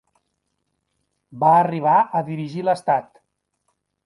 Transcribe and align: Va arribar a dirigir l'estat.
Va 1.43 1.51
arribar 1.57 1.99
a 2.01 2.23
dirigir 2.31 2.65
l'estat. 2.71 3.23